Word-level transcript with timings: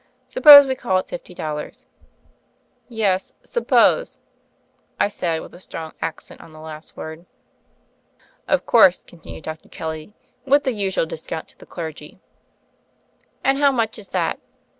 Suppose 0.27 0.65
we 0.65 0.73
call 0.73 0.97
it 0.97 1.07
fifty 1.07 1.35
dollars." 1.35 1.85
"Yes: 2.89 3.33
suppose,'' 3.43 4.17
I 4.99 5.07
said, 5.07 5.41
with 5.41 5.53
a 5.53 5.59
strong 5.59 5.93
accent 6.01 6.41
on 6.41 6.51
the 6.53 6.59
last 6.59 6.97
word. 6.97 7.27
"Of 8.47 8.65
course," 8.65 9.03
continued 9.03 9.43
Dr. 9.43 9.69
Kelly, 9.69 10.15
"with 10.43 10.63
the 10.63 10.73
usual 10.73 11.05
discount 11.05 11.49
to 11.49 11.57
the 11.59 11.67
clergy." 11.67 12.19
"And 13.43 13.59
how 13.59 13.71
much 13.71 13.99
is 13.99 14.07
that?" 14.07 14.39